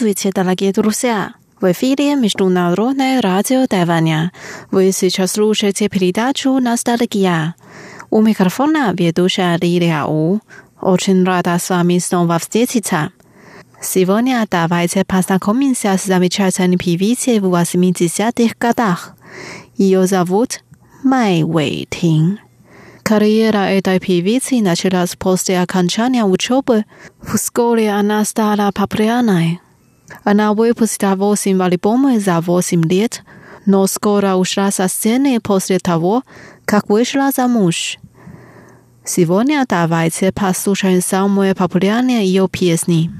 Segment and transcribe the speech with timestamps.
[0.00, 1.34] Здравствуйте, дорогие друзья!
[1.60, 4.32] В эфире Международное радио Тайваня.
[4.70, 7.54] Вы сейчас слушаете передачу «Ностальгия».
[8.08, 10.40] У микрофона ведущая Лилия У.
[10.80, 13.12] Очень рада с вами снова встретиться.
[13.82, 19.14] Сегодня давайте познакомимся с замечательной певицей в 80-х годах.
[19.76, 20.62] Ее зовут
[21.02, 22.38] Май Вэйтин.
[23.02, 26.86] Карьера этой певицы началась после окончания учебы.
[27.22, 29.60] Вскоре она стала популярной.
[30.24, 33.22] Она выпустила восемь альбомов за восемь лет,
[33.66, 36.22] но скоро ушла со сцены после того,
[36.64, 37.98] как вышла замуж.
[39.04, 43.10] Сегодня давайте послушаем самые популярные ее песни.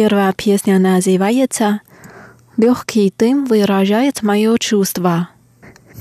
[0.00, 1.80] Первая песня называется
[2.56, 5.28] «Легкий дым выражает мое чувство».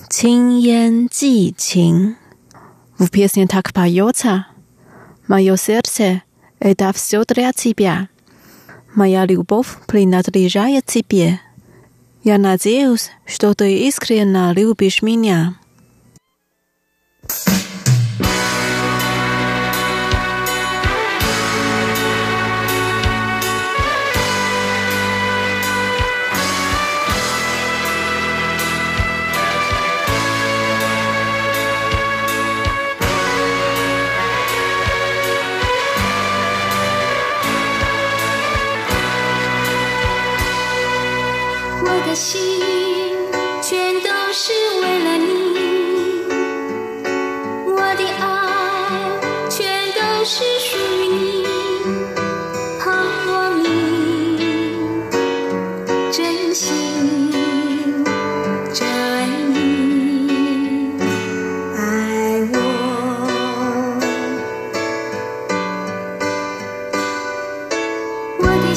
[0.08, 2.16] Тиньян Ци Чин.
[3.00, 4.45] В песне так поется
[5.28, 6.22] «Мое сердце—
[6.59, 8.08] это все для тебя.
[8.94, 11.39] Моя любовь принадлежает тебе.
[12.23, 15.56] Я надеюсь, что ты искренне любишь меня».
[17.28, 17.56] Thank you.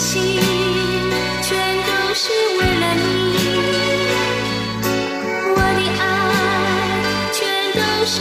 [0.00, 0.40] 心
[1.42, 3.36] 全都是为了你。
[5.54, 6.02] 我的爱
[7.30, 7.38] 全
[7.74, 8.16] 都是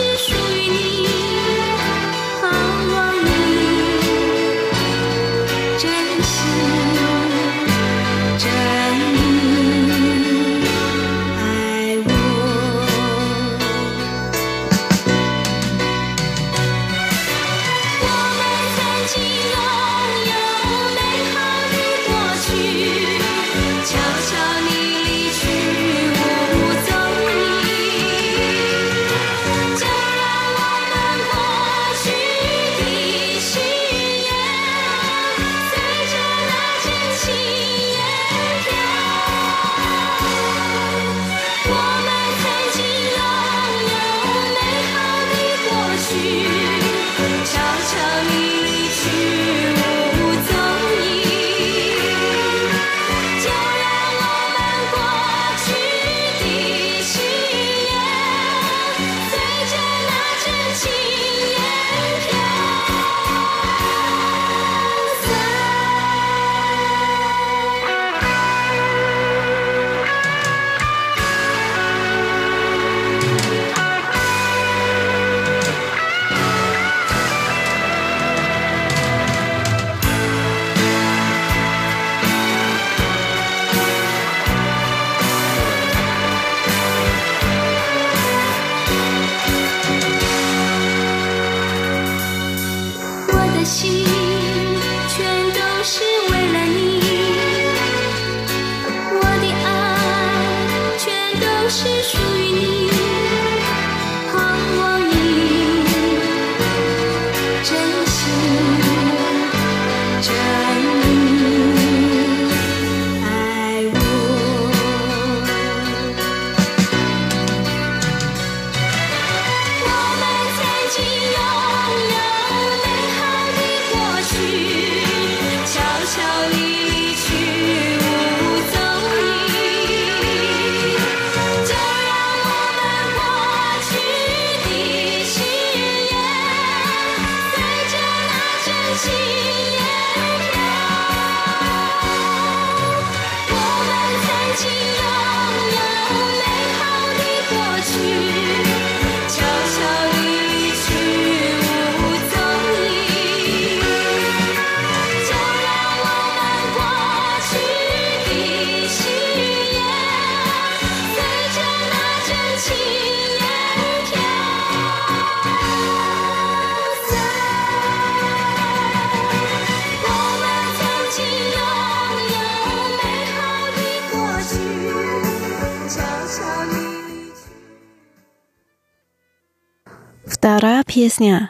[180.99, 181.47] pieśnia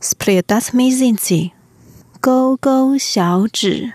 [0.00, 1.50] Sprytas Mizinci
[2.20, 3.92] Go Go 小指。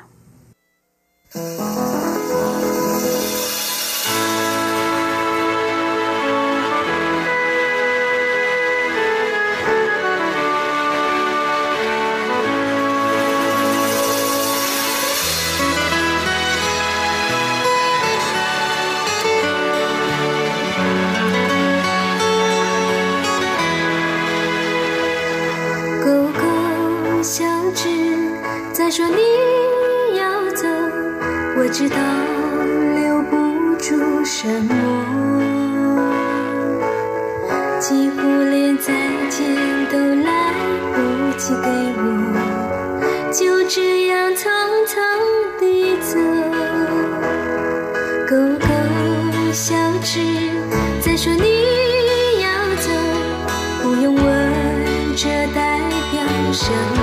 [56.67, 56.99] 什么？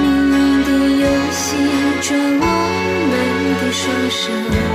[0.00, 0.68] 命运的
[1.02, 1.44] 游戏
[2.00, 2.44] 抓我
[3.10, 3.12] 们
[3.60, 4.65] 的双手。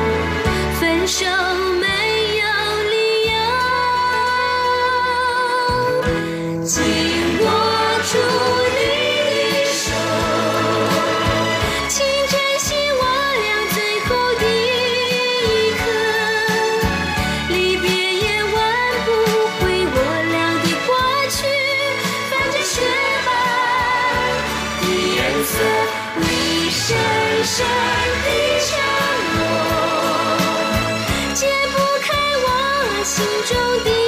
[25.44, 26.96] 你深
[27.44, 28.28] 深的
[28.60, 28.70] 沉
[29.34, 29.40] 默
[31.34, 32.10] 解不开
[32.44, 32.48] 我
[33.04, 34.01] 心中的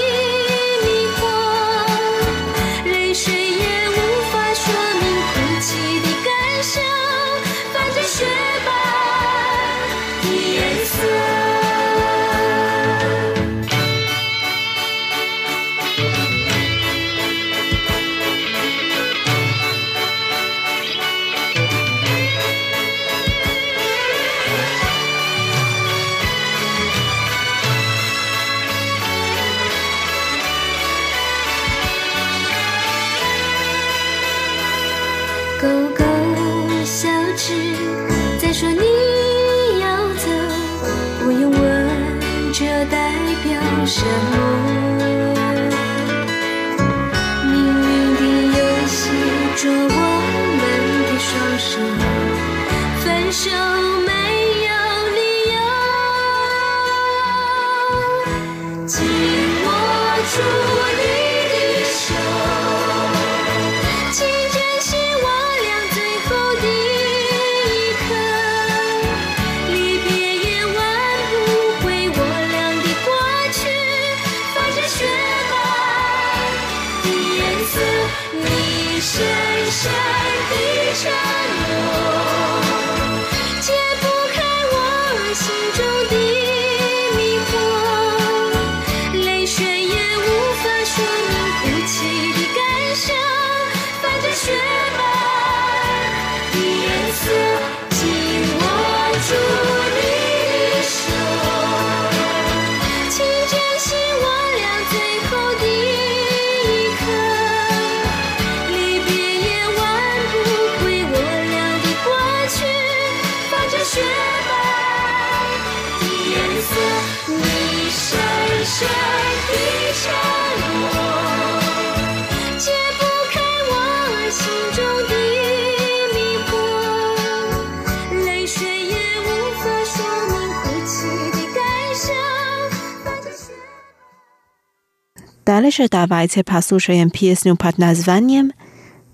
[135.46, 138.52] Dalej dawajcie posłuchajmy pieśnię pod nazwaniem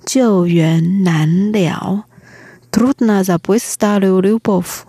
[0.09, 0.45] Jiu
[0.81, 2.01] Nan Liao.
[2.71, 4.85] Trudna zabój starą любовь.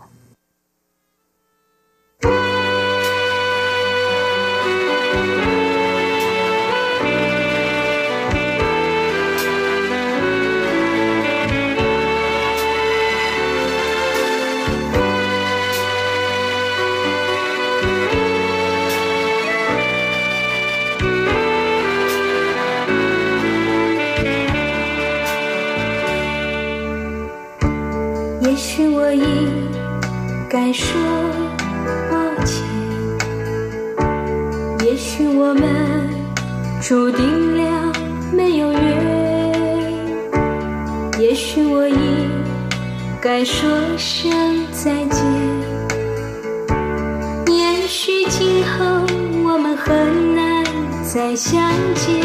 [51.12, 51.60] 再相
[51.96, 52.22] 见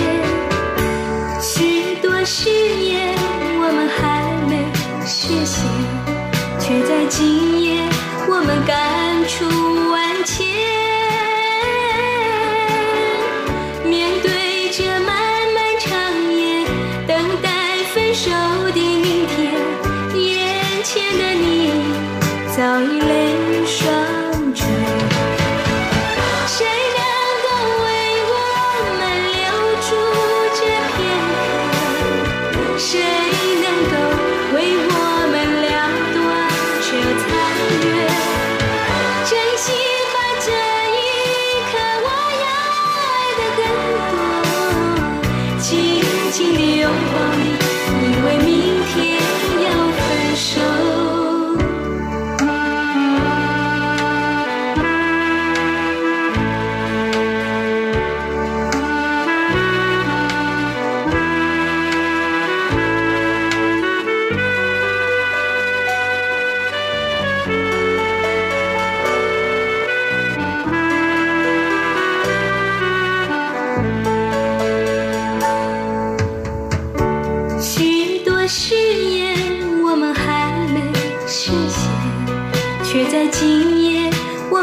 [1.41, 3.17] 许多誓言
[3.59, 4.63] 我们还没
[5.03, 5.65] 实现
[6.59, 7.81] 却在今夜
[8.29, 9.64] 我们感触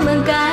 [0.03, 0.52] 我们该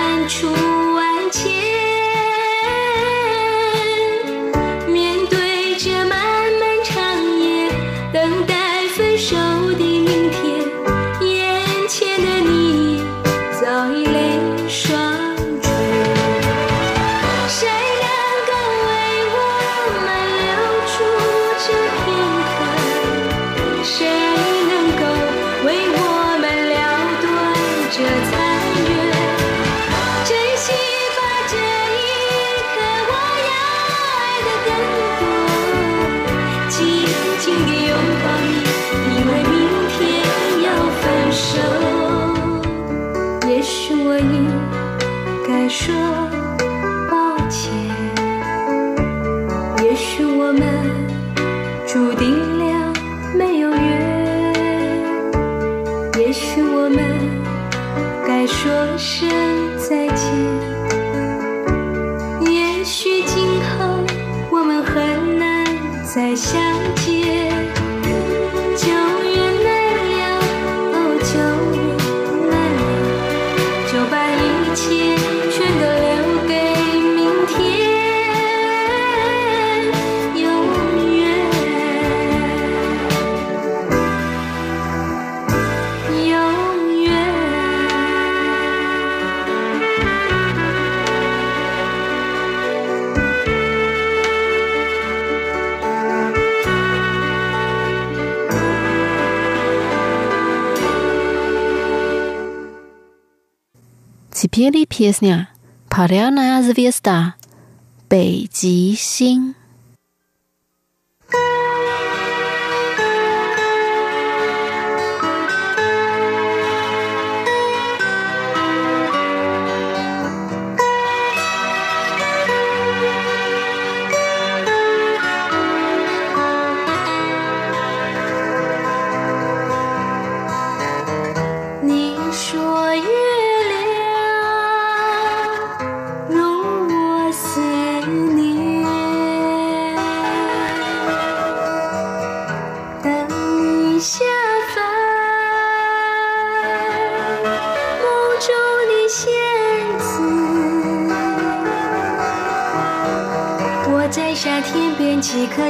[104.60, 105.48] недели песня
[105.88, 107.36] «Паряная звезда»
[108.10, 109.56] —«北极星».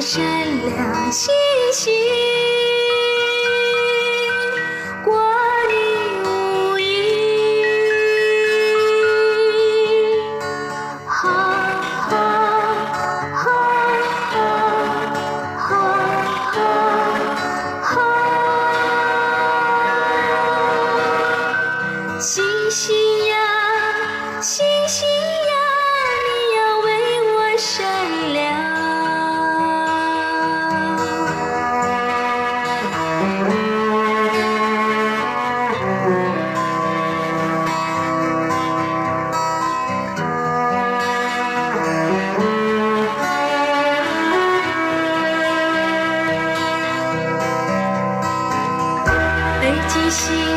[0.09, 0.21] 善
[0.65, 0.88] 良。
[50.09, 50.48] 心。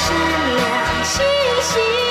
[0.00, 1.26] 是两星
[1.60, 2.07] 星。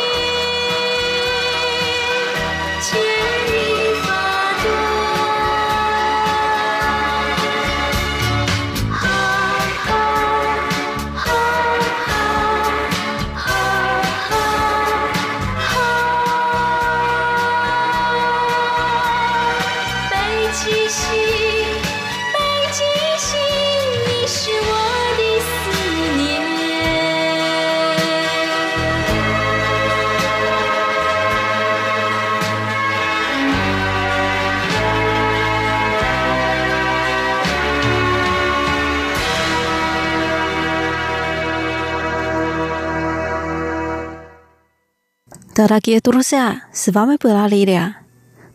[45.57, 47.97] Дорогие друзья, с вами была Лилия.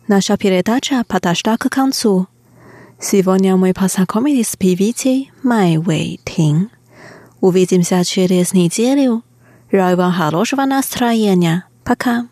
[0.07, 2.27] Наша передача подошла к концу.
[2.97, 6.69] Сегодня мы познакомились с певицей Май Вэй Тин.
[7.41, 9.21] Увидимся через неделю.
[9.69, 11.65] Желаю вам хорошего настроения.
[11.83, 12.29] Пока.